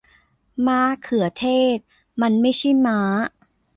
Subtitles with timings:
[0.67, 1.45] ม้าเขือเท
[1.75, 1.77] ศ
[2.21, 2.99] มันไม่ใช่ม้า